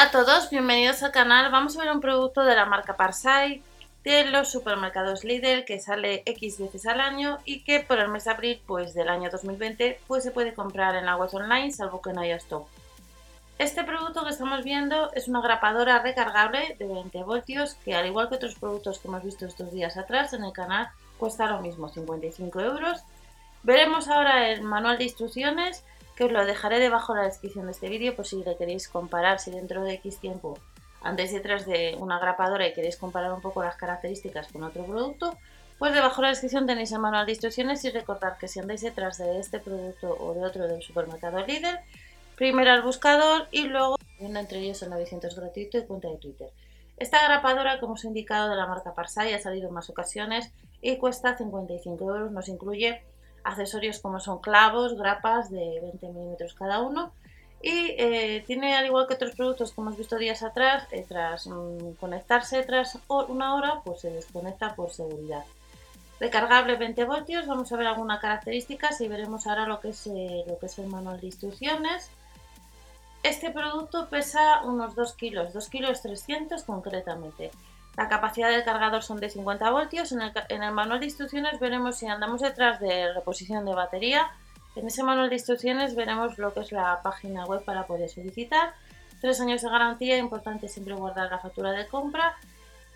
Hola 0.00 0.08
a 0.08 0.12
todos, 0.12 0.48
bienvenidos 0.48 1.02
al 1.02 1.12
canal. 1.12 1.52
Vamos 1.52 1.76
a 1.76 1.80
ver 1.80 1.92
un 1.92 2.00
producto 2.00 2.42
de 2.42 2.56
la 2.56 2.64
marca 2.64 2.96
Parsai 2.96 3.62
de 4.02 4.24
los 4.24 4.50
supermercados 4.50 5.24
Lidl 5.24 5.66
que 5.66 5.78
sale 5.78 6.22
X 6.24 6.58
veces 6.58 6.86
al 6.86 7.02
año 7.02 7.36
y 7.44 7.64
que 7.64 7.80
por 7.80 7.98
el 7.98 8.08
mes 8.08 8.24
de 8.24 8.30
abril 8.30 8.62
pues, 8.66 8.94
del 8.94 9.10
año 9.10 9.28
2020 9.28 10.00
pues, 10.06 10.24
se 10.24 10.30
puede 10.30 10.54
comprar 10.54 10.96
en 10.96 11.04
la 11.04 11.18
web 11.18 11.28
online 11.34 11.70
salvo 11.70 12.00
que 12.00 12.14
no 12.14 12.22
haya 12.22 12.36
stock. 12.36 12.66
Este 13.58 13.84
producto 13.84 14.24
que 14.24 14.30
estamos 14.30 14.64
viendo 14.64 15.12
es 15.12 15.28
una 15.28 15.42
grapadora 15.42 15.98
recargable 15.98 16.76
de 16.78 16.86
20 16.86 17.22
voltios 17.24 17.74
que 17.84 17.94
al 17.94 18.06
igual 18.06 18.30
que 18.30 18.36
otros 18.36 18.54
productos 18.54 19.00
que 19.00 19.08
hemos 19.08 19.22
visto 19.22 19.44
estos 19.44 19.70
días 19.70 19.98
atrás 19.98 20.32
en 20.32 20.44
el 20.44 20.54
canal 20.54 20.88
cuesta 21.18 21.46
lo 21.46 21.60
mismo, 21.60 21.90
55 21.90 22.58
euros. 22.58 23.02
Veremos 23.64 24.08
ahora 24.08 24.48
el 24.48 24.62
manual 24.62 24.96
de 24.96 25.04
instrucciones 25.04 25.84
os 26.24 26.32
lo 26.32 26.44
dejaré 26.44 26.78
debajo 26.78 27.14
de 27.14 27.20
la 27.20 27.26
descripción 27.26 27.66
de 27.66 27.72
este 27.72 27.88
vídeo 27.88 28.14
por 28.14 28.26
si 28.26 28.42
le 28.42 28.56
queréis 28.56 28.88
comparar, 28.88 29.40
si 29.40 29.50
dentro 29.50 29.82
de 29.84 29.94
X 29.94 30.18
tiempo 30.18 30.58
y 31.02 31.32
detrás 31.32 31.66
de 31.66 31.96
una 31.98 32.18
grapadora 32.18 32.66
y 32.66 32.74
queréis 32.74 32.96
comparar 32.96 33.32
un 33.32 33.40
poco 33.40 33.62
las 33.62 33.76
características 33.76 34.48
con 34.48 34.62
otro 34.62 34.84
producto, 34.84 35.36
pues 35.78 35.94
debajo 35.94 36.20
de 36.20 36.26
la 36.26 36.28
descripción 36.30 36.66
tenéis 36.66 36.92
el 36.92 36.98
manual 36.98 37.24
de 37.24 37.32
instrucciones 37.32 37.84
y 37.84 37.90
recordad 37.90 38.36
que 38.36 38.48
si 38.48 38.60
andáis 38.60 38.82
detrás 38.82 39.16
de 39.16 39.40
este 39.40 39.60
producto 39.60 40.14
o 40.20 40.34
de 40.34 40.44
otro 40.44 40.68
del 40.68 40.82
supermercado 40.82 41.44
líder, 41.46 41.80
primero 42.36 42.70
al 42.70 42.82
buscador 42.82 43.48
y 43.50 43.62
luego 43.68 43.96
entre 44.18 44.58
ellos 44.58 44.82
el 44.82 44.90
900 44.90 45.34
gratuito 45.34 45.78
y 45.78 45.86
cuenta 45.86 46.08
de 46.08 46.18
Twitter. 46.18 46.50
Esta 46.98 47.24
grapadora, 47.24 47.80
como 47.80 47.94
os 47.94 48.04
he 48.04 48.08
indicado, 48.08 48.50
de 48.50 48.56
la 48.56 48.66
marca 48.66 48.94
Parsai 48.94 49.32
ha 49.32 49.40
salido 49.40 49.68
en 49.68 49.74
más 49.74 49.88
ocasiones 49.88 50.52
y 50.82 50.98
cuesta 50.98 51.36
55 51.36 52.04
euros, 52.04 52.30
nos 52.30 52.48
incluye 52.48 53.02
accesorios 53.44 54.00
como 54.00 54.20
son 54.20 54.40
clavos, 54.40 54.96
grapas 54.96 55.50
de 55.50 55.80
20 55.82 56.08
milímetros 56.08 56.54
cada 56.54 56.80
uno 56.80 57.12
y 57.62 57.94
eh, 57.98 58.42
tiene 58.46 58.74
al 58.74 58.86
igual 58.86 59.06
que 59.06 59.14
otros 59.14 59.34
productos 59.34 59.72
que 59.72 59.80
hemos 59.80 59.96
visto 59.96 60.16
días 60.16 60.42
atrás, 60.42 60.86
eh, 60.92 61.04
tras 61.06 61.46
mm, 61.46 61.92
conectarse 62.00 62.62
tras 62.62 62.98
una 63.08 63.54
hora 63.54 63.82
pues 63.84 64.00
se 64.00 64.10
desconecta 64.10 64.74
por 64.74 64.90
seguridad. 64.90 65.44
Recargable 66.18 66.76
20 66.76 67.04
voltios, 67.04 67.46
vamos 67.46 67.70
a 67.72 67.76
ver 67.76 67.86
algunas 67.86 68.20
características 68.20 69.00
y 69.00 69.08
veremos 69.08 69.46
ahora 69.46 69.66
lo 69.66 69.80
que 69.80 69.90
es, 69.90 70.06
eh, 70.06 70.44
lo 70.46 70.58
que 70.58 70.66
es 70.66 70.78
el 70.78 70.86
manual 70.86 71.20
de 71.20 71.26
instrucciones. 71.26 72.10
Este 73.22 73.50
producto 73.50 74.08
pesa 74.08 74.62
unos 74.62 74.94
2 74.94 75.12
kilos, 75.14 75.52
2 75.52 75.68
kilos 75.68 76.00
300 76.00 76.62
concretamente. 76.64 77.50
La 77.96 78.08
capacidad 78.08 78.50
del 78.50 78.64
cargador 78.64 79.02
son 79.02 79.18
de 79.18 79.30
50 79.30 79.70
voltios. 79.70 80.12
En 80.12 80.62
el, 80.62 80.72
manual 80.72 81.00
de 81.00 81.06
instrucciones 81.06 81.58
veremos 81.60 81.96
si 81.96 82.06
andamos 82.06 82.40
detrás 82.40 82.80
de 82.80 83.12
reposición 83.12 83.64
de 83.64 83.74
batería. 83.74 84.30
En 84.76 84.86
ese 84.86 85.02
manual 85.02 85.28
de 85.28 85.34
instrucciones 85.34 85.94
veremos 85.94 86.38
lo 86.38 86.54
que 86.54 86.60
es 86.60 86.72
la 86.72 87.00
página 87.02 87.44
web 87.44 87.64
para 87.64 87.86
poder 87.86 88.08
solicitar. 88.08 88.72
Tres 89.20 89.40
años 89.40 89.60
de 89.62 89.68
garantía, 89.68 90.16
importante 90.16 90.68
siempre 90.68 90.94
guardar 90.94 91.30
la 91.30 91.38
factura 91.38 91.72
de 91.72 91.86
compra. 91.88 92.36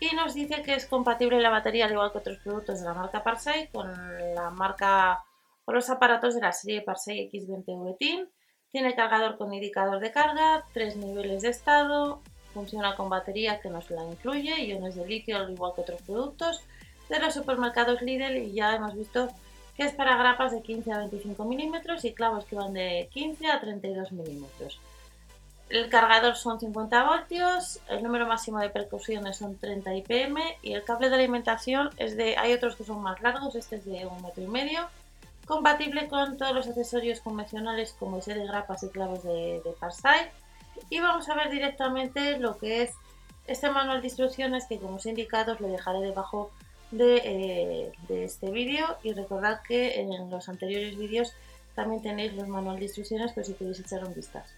Y 0.00 0.14
nos 0.14 0.34
dice 0.34 0.62
que 0.62 0.74
es 0.74 0.86
compatible 0.86 1.40
la 1.40 1.50
batería, 1.50 1.84
al 1.84 1.92
igual 1.92 2.12
que 2.12 2.18
otros 2.18 2.38
productos 2.38 2.80
de 2.80 2.86
la 2.86 2.94
marca 2.94 3.22
Parsai, 3.22 3.68
con 3.70 3.88
la 4.34 4.50
marca 4.50 5.24
o 5.64 5.72
los 5.72 5.90
aparatos 5.90 6.34
de 6.34 6.40
la 6.40 6.52
serie 6.52 6.82
Parsai 6.82 7.28
X20V 7.30 8.28
Tiene 8.70 8.94
cargador 8.94 9.36
con 9.36 9.52
indicador 9.52 10.00
de 10.00 10.12
carga, 10.12 10.64
tres 10.72 10.96
niveles 10.96 11.42
de 11.42 11.50
estado, 11.50 12.22
funciona 12.54 12.96
con 12.96 13.08
batería 13.08 13.60
que 13.60 13.70
nos 13.70 13.90
la 13.90 14.04
incluye, 14.04 14.64
iones 14.64 14.94
de 14.94 15.06
litio 15.06 15.36
al 15.36 15.50
igual 15.50 15.72
que 15.74 15.82
otros 15.82 16.02
productos 16.02 16.62
de 17.08 17.18
los 17.18 17.34
supermercados 17.34 18.02
Lidl 18.02 18.36
y 18.36 18.52
ya 18.52 18.74
hemos 18.74 18.94
visto 18.94 19.28
que 19.76 19.84
es 19.84 19.92
para 19.92 20.16
grapas 20.16 20.52
de 20.52 20.60
15 20.60 20.92
a 20.92 20.98
25 20.98 21.44
milímetros 21.44 22.04
y 22.04 22.12
clavos 22.12 22.44
que 22.44 22.56
van 22.56 22.74
de 22.74 23.08
15 23.12 23.46
a 23.46 23.60
32 23.60 24.10
milímetros. 24.10 24.80
El 25.68 25.88
cargador 25.88 26.34
son 26.34 26.58
50 26.58 27.04
voltios, 27.04 27.80
el 27.88 28.02
número 28.02 28.26
máximo 28.26 28.58
de 28.58 28.70
percusiones 28.70 29.36
son 29.36 29.56
30 29.56 29.94
IPM 29.96 30.38
y 30.62 30.72
el 30.72 30.82
cable 30.82 31.10
de 31.10 31.14
alimentación 31.14 31.90
es 31.98 32.16
de, 32.16 32.36
hay 32.36 32.54
otros 32.54 32.74
que 32.74 32.84
son 32.84 33.02
más 33.02 33.20
largos, 33.20 33.54
este 33.54 33.76
es 33.76 33.84
de 33.84 34.06
un 34.06 34.20
metro 34.22 34.42
y 34.42 34.48
medio, 34.48 34.88
compatible 35.46 36.08
con 36.08 36.38
todos 36.38 36.54
los 36.54 36.66
accesorios 36.66 37.20
convencionales 37.20 37.94
como 37.98 38.18
ese 38.18 38.34
de 38.34 38.46
grapas 38.46 38.82
y 38.82 38.88
clavos 38.88 39.22
de, 39.22 39.60
de 39.64 39.70
Parsai 39.78 40.30
y 40.90 41.00
vamos 41.00 41.28
a 41.28 41.34
ver 41.34 41.50
directamente 41.50 42.38
lo 42.38 42.58
que 42.58 42.82
es 42.82 42.94
este 43.46 43.70
manual 43.70 44.00
de 44.00 44.08
instrucciones 44.08 44.66
que 44.66 44.78
como 44.78 44.96
os 44.96 45.06
he 45.06 45.10
indicado 45.10 45.54
os 45.54 45.60
lo 45.60 45.68
dejaré 45.68 46.00
debajo 46.00 46.50
de, 46.90 47.22
eh, 47.24 47.92
este 48.08 48.50
vídeo 48.50 48.96
y 49.02 49.12
recordad 49.12 49.60
que 49.62 50.00
en 50.00 50.30
los 50.30 50.48
anteriores 50.48 50.96
vídeos 50.96 51.34
también 51.74 52.02
tenéis 52.02 52.34
los 52.34 52.48
manuales 52.48 52.80
de 52.80 52.86
instrucciones 52.86 53.32
por 53.32 53.44
si 53.44 53.54
queréis 53.54 53.80
echar 53.80 54.04
un 54.04 54.14
vistazo. 54.14 54.52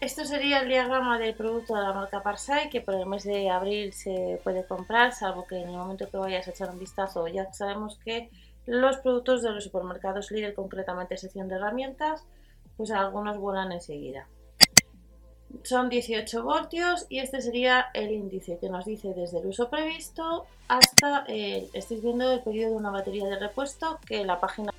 Esto 0.00 0.24
sería 0.24 0.60
el 0.60 0.68
diagrama 0.68 1.18
del 1.18 1.34
producto 1.34 1.74
de 1.74 1.82
la 1.82 1.92
marca 1.92 2.22
Parsai 2.22 2.70
que 2.70 2.80
por 2.80 2.94
el 2.94 3.06
mes 3.06 3.24
de 3.24 3.50
abril 3.50 3.92
se 3.92 4.40
puede 4.42 4.64
comprar, 4.64 5.12
salvo 5.12 5.46
que 5.46 5.60
en 5.60 5.68
el 5.68 5.76
momento 5.76 6.08
que 6.10 6.16
vayas 6.16 6.48
a 6.48 6.50
echar 6.50 6.70
un 6.70 6.78
vistazo 6.78 7.28
ya 7.28 7.52
sabemos 7.52 7.98
que 8.02 8.30
los 8.66 8.98
productos 8.98 9.42
de 9.42 9.50
los 9.50 9.64
supermercados 9.64 10.30
líder, 10.30 10.54
concretamente 10.54 11.16
sección 11.16 11.48
de 11.48 11.56
herramientas, 11.56 12.24
pues 12.76 12.90
algunos 12.90 13.36
vuelan 13.38 13.72
enseguida 13.72 14.26
son 15.62 15.88
18 15.88 16.42
voltios 16.42 17.06
y 17.08 17.18
este 17.18 17.40
sería 17.40 17.86
el 17.94 18.12
índice 18.12 18.58
que 18.58 18.68
nos 18.68 18.84
dice 18.84 19.12
desde 19.14 19.40
el 19.40 19.46
uso 19.46 19.68
previsto 19.68 20.46
hasta, 20.68 21.24
el, 21.28 21.68
estáis 21.72 22.02
viendo 22.02 22.30
el 22.32 22.40
periodo 22.40 22.70
de 22.70 22.76
una 22.76 22.90
batería 22.90 23.26
de 23.26 23.38
repuesto 23.38 23.98
que 24.06 24.24
la 24.24 24.40
página 24.40 24.72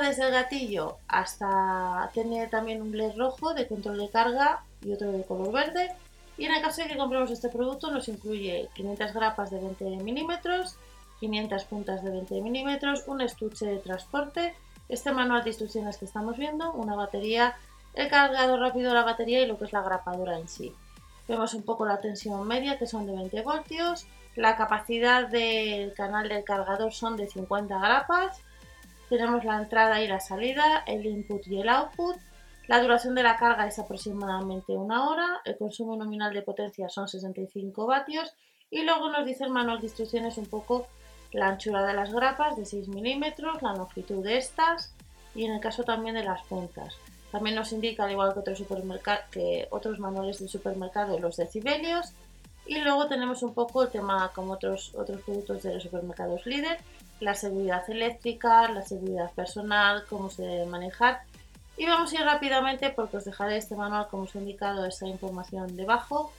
desde 0.00 0.26
el 0.26 0.32
gatillo 0.32 0.96
hasta 1.08 2.10
tiene 2.14 2.46
también 2.46 2.82
un 2.82 2.96
LED 2.96 3.16
rojo 3.16 3.52
de 3.52 3.66
control 3.66 3.98
de 3.98 4.08
carga 4.08 4.62
y 4.82 4.92
otro 4.92 5.10
de 5.10 5.24
color 5.24 5.52
verde. 5.52 5.90
Y 6.36 6.44
en 6.44 6.54
el 6.54 6.62
caso 6.62 6.82
de 6.82 6.88
que 6.88 6.96
compremos 6.96 7.32
este 7.32 7.48
producto 7.48 7.90
nos 7.90 8.06
incluye 8.06 8.68
500 8.74 9.12
grapas 9.12 9.50
de 9.50 9.58
20 9.58 9.84
milímetros 10.04 10.76
500 11.20 11.64
puntas 11.64 12.02
de 12.02 12.10
20 12.10 12.40
milímetros 12.40 13.04
un 13.06 13.20
estuche 13.20 13.66
de 13.66 13.78
transporte. 13.78 14.54
Este 14.88 15.12
manual 15.12 15.44
de 15.44 15.50
instrucciones 15.50 15.98
que 15.98 16.06
estamos 16.06 16.36
viendo 16.38 16.72
una 16.72 16.94
batería 16.94 17.56
el 17.98 18.08
cargador 18.08 18.60
rápido 18.60 18.94
la 18.94 19.02
batería 19.02 19.42
y 19.42 19.46
lo 19.46 19.58
que 19.58 19.64
es 19.64 19.72
la 19.72 19.82
grapadora 19.82 20.38
en 20.38 20.48
sí. 20.48 20.72
Vemos 21.26 21.52
un 21.52 21.64
poco 21.64 21.84
la 21.84 22.00
tensión 22.00 22.46
media 22.46 22.78
que 22.78 22.86
son 22.86 23.06
de 23.06 23.12
20 23.12 23.42
voltios, 23.42 24.06
la 24.36 24.56
capacidad 24.56 25.28
del 25.28 25.92
canal 25.94 26.28
del 26.28 26.44
cargador 26.44 26.92
son 26.92 27.16
de 27.16 27.26
50 27.26 27.76
grapas, 27.78 28.40
tenemos 29.08 29.44
la 29.44 29.58
entrada 29.58 30.00
y 30.00 30.06
la 30.06 30.20
salida, 30.20 30.84
el 30.86 31.04
input 31.04 31.46
y 31.48 31.60
el 31.60 31.68
output, 31.68 32.16
la 32.68 32.80
duración 32.80 33.14
de 33.14 33.24
la 33.24 33.36
carga 33.36 33.66
es 33.66 33.78
aproximadamente 33.78 34.76
una 34.76 35.08
hora, 35.08 35.40
el 35.44 35.56
consumo 35.56 35.96
nominal 35.96 36.32
de 36.32 36.42
potencia 36.42 36.88
son 36.88 37.08
65 37.08 37.86
vatios. 37.86 38.32
Y 38.70 38.82
luego 38.82 39.08
nos 39.08 39.24
dice 39.24 39.44
el 39.44 39.50
manual 39.50 39.80
de 39.80 39.86
instrucciones 39.86 40.36
un 40.36 40.44
poco 40.44 40.86
la 41.32 41.48
anchura 41.48 41.86
de 41.86 41.94
las 41.94 42.12
grapas 42.12 42.56
de 42.56 42.66
6 42.66 42.88
milímetros, 42.88 43.62
la 43.62 43.72
longitud 43.72 44.22
de 44.22 44.36
estas 44.36 44.94
y 45.34 45.46
en 45.46 45.52
el 45.52 45.60
caso 45.60 45.82
también 45.82 46.14
de 46.14 46.24
las 46.24 46.42
puntas. 46.42 46.94
También 47.30 47.56
nos 47.56 47.72
indica, 47.72 48.04
al 48.04 48.12
igual 48.12 48.32
que 48.32 48.40
otros, 48.40 48.62
que 49.30 49.68
otros 49.70 49.98
manuales 49.98 50.38
de 50.38 50.48
supermercado, 50.48 51.18
los 51.18 51.36
decibelios. 51.36 52.12
Y 52.66 52.78
luego 52.78 53.06
tenemos 53.06 53.42
un 53.42 53.54
poco 53.54 53.82
el 53.82 53.90
tema, 53.90 54.30
como 54.34 54.52
otros, 54.52 54.94
otros 54.94 55.20
productos 55.22 55.62
de 55.62 55.74
los 55.74 55.82
supermercados 55.82 56.46
líder, 56.46 56.78
la 57.20 57.34
seguridad 57.34 57.88
eléctrica, 57.88 58.68
la 58.68 58.82
seguridad 58.82 59.30
personal, 59.32 60.04
cómo 60.08 60.30
se 60.30 60.42
debe 60.42 60.66
manejar. 60.66 61.22
Y 61.76 61.86
vamos 61.86 62.12
a 62.12 62.16
ir 62.16 62.22
rápidamente 62.22 62.90
porque 62.90 63.18
os 63.18 63.24
dejaré 63.24 63.56
este 63.56 63.76
manual, 63.76 64.08
como 64.08 64.24
os 64.24 64.34
he 64.34 64.38
indicado, 64.38 64.84
esta 64.84 65.06
información 65.06 65.76
debajo. 65.76 66.32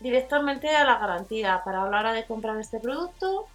Directamente 0.00 0.68
a 0.74 0.84
la 0.84 0.98
garantía. 0.98 1.62
Para 1.64 1.88
la 1.90 1.98
hora 1.98 2.12
de 2.12 2.24
comprar 2.24 2.58
este 2.58 2.78
producto, 2.78 3.46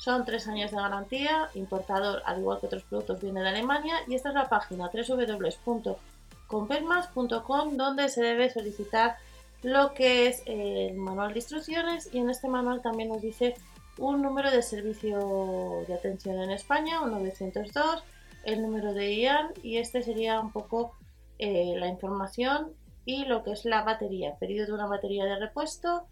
son 0.00 0.24
tres 0.24 0.48
años 0.48 0.70
de 0.70 0.78
garantía, 0.78 1.50
importador, 1.54 2.22
al 2.24 2.38
igual 2.38 2.58
que 2.58 2.64
otros 2.66 2.84
productos, 2.84 3.20
viene 3.20 3.42
de 3.42 3.50
Alemania 3.50 3.96
y 4.08 4.14
esta 4.14 4.30
es 4.30 4.34
la 4.34 4.48
página 4.48 4.90
www.compermas.com 4.90 7.76
donde 7.76 8.08
se 8.08 8.22
debe 8.22 8.48
solicitar 8.48 9.16
lo 9.62 9.92
que 9.92 10.26
es 10.26 10.42
el 10.46 10.94
manual 10.94 11.34
de 11.34 11.40
instrucciones 11.40 12.08
y 12.14 12.18
en 12.18 12.30
este 12.30 12.48
manual 12.48 12.80
también 12.80 13.10
nos 13.10 13.20
dice 13.20 13.56
un 13.98 14.22
número 14.22 14.50
de 14.50 14.62
servicio 14.62 15.84
de 15.86 15.92
atención 15.92 16.40
en 16.40 16.50
España, 16.50 17.02
un 17.02 17.10
902, 17.10 18.02
el 18.44 18.62
número 18.62 18.94
de 18.94 19.16
IAN 19.16 19.50
y 19.62 19.76
este 19.76 20.02
sería 20.02 20.40
un 20.40 20.50
poco 20.50 20.94
eh, 21.38 21.74
la 21.76 21.88
información 21.88 22.72
y 23.04 23.26
lo 23.26 23.44
que 23.44 23.52
es 23.52 23.66
la 23.66 23.82
batería, 23.82 24.36
pedido 24.40 24.64
de 24.64 24.72
una 24.72 24.86
batería 24.86 25.26
de 25.26 25.38
repuesto 25.38 26.06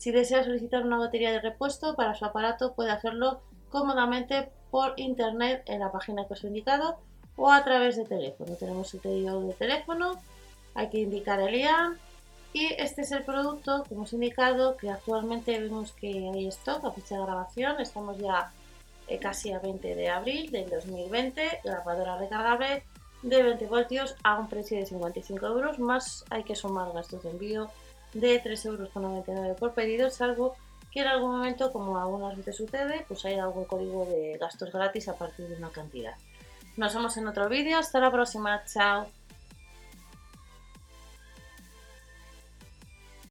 si 0.00 0.12
desea 0.12 0.42
solicitar 0.42 0.82
una 0.82 0.96
batería 0.96 1.30
de 1.30 1.42
repuesto 1.42 1.94
para 1.94 2.14
su 2.14 2.24
aparato 2.24 2.72
puede 2.72 2.90
hacerlo 2.90 3.42
cómodamente 3.68 4.48
por 4.70 4.94
internet 4.98 5.62
en 5.66 5.80
la 5.80 5.92
página 5.92 6.26
que 6.26 6.32
os 6.32 6.42
he 6.42 6.46
indicado 6.46 6.98
o 7.36 7.52
a 7.52 7.62
través 7.64 7.96
de 7.96 8.06
teléfono. 8.06 8.56
Tenemos 8.56 8.94
el 8.94 9.00
pedido 9.00 9.42
de 9.42 9.52
teléfono, 9.52 10.18
hay 10.74 10.88
que 10.88 11.00
indicar 11.00 11.38
el 11.40 11.54
IAN 11.54 11.98
y 12.54 12.72
este 12.78 13.02
es 13.02 13.12
el 13.12 13.24
producto, 13.24 13.84
como 13.90 14.04
os 14.04 14.12
he 14.14 14.16
indicado, 14.16 14.78
que 14.78 14.88
actualmente 14.88 15.60
vemos 15.60 15.92
que 15.92 16.30
hay 16.32 16.46
stock 16.46 16.82
a 16.86 16.92
fecha 16.92 17.16
de 17.16 17.24
grabación. 17.24 17.78
Estamos 17.78 18.16
ya 18.16 18.52
eh, 19.06 19.18
casi 19.18 19.52
a 19.52 19.58
20 19.58 19.94
de 19.96 20.08
abril 20.08 20.50
del 20.50 20.70
2020, 20.70 21.60
grabadora 21.62 22.16
recargable 22.16 22.84
de 23.22 23.42
20 23.42 23.66
voltios 23.66 24.16
a 24.22 24.38
un 24.38 24.48
precio 24.48 24.78
de 24.78 24.86
55 24.86 25.46
euros, 25.46 25.78
más 25.78 26.24
hay 26.30 26.42
que 26.42 26.56
sumar 26.56 26.90
gastos 26.94 27.22
de 27.22 27.30
envío 27.32 27.70
de 28.14 28.42
3,99 28.42 29.28
euros 29.28 29.58
por 29.58 29.74
pedido, 29.74 30.10
salvo 30.10 30.56
que 30.90 31.00
en 31.00 31.06
algún 31.06 31.30
momento, 31.30 31.72
como 31.72 31.98
algunas 31.98 32.36
veces 32.36 32.56
sucede, 32.56 33.04
pues 33.06 33.24
hay 33.24 33.38
algún 33.38 33.64
código 33.64 34.06
de 34.06 34.36
gastos 34.38 34.72
gratis 34.72 35.08
a 35.08 35.16
partir 35.16 35.46
de 35.48 35.56
una 35.56 35.70
cantidad. 35.70 36.14
Nos 36.76 36.94
vemos 36.94 37.16
en 37.16 37.28
otro 37.28 37.48
vídeo, 37.48 37.78
hasta 37.78 38.00
la 38.00 38.10
próxima, 38.10 38.64
chao. 38.64 39.06